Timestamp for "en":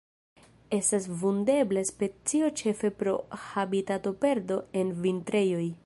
4.83-4.97